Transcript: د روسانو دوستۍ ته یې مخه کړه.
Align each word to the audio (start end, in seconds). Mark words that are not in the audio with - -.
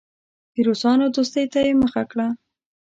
د 0.53 0.55
روسانو 0.67 1.05
دوستۍ 1.15 1.45
ته 1.53 1.59
یې 1.65 1.73
مخه 1.81 2.03
کړه. 2.11 2.27